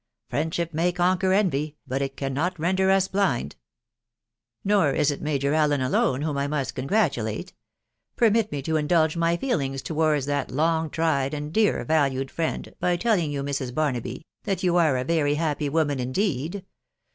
Friendship 0.29 0.73
may 0.73 0.91
conquer 0.91 1.31
envy, 1.31 1.77
but 1.85 2.01
it 2.01 2.17
cannot 2.17 2.57
render 2.59 2.89
us 2.89 3.07
blind!.... 3.07 3.55
Nor 4.63 4.93
is 4.93 5.11
it 5.11 5.21
Major 5.21 5.53
Allen 5.53 5.79
alone 5.79 6.23
whom 6.23 6.39
I 6.39 6.47
must 6.47 6.73
congratulate;•.. 6.73 7.49
permit 8.15 8.51
me 8.51 8.63
to 8.63 8.77
indulge 8.77 9.15
my 9.15 9.37
feelings 9.37 9.83
towards 9.83 10.25
that 10.25 10.49
long 10.49 10.89
tried 10.89 11.33
jid 11.33 11.51
dearly 11.53 11.85
valued 11.85 12.31
friend, 12.31 12.73
by 12.79 12.97
telling 12.97 13.31
you, 13.31 13.43
Mrs. 13.43 13.75
Barnaby, 13.75 14.25
that 14.43 14.63
you 14.63 14.75
are 14.77 14.97
a 14.97 15.03
very 15.03 15.35
happy 15.35 15.69
woman 15.69 15.99
indeed 15.99 16.65